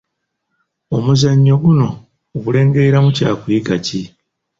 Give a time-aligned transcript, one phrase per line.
[0.97, 1.87] Omuzannyo guno
[2.35, 4.01] ogulengeramu kyakuyiga ki?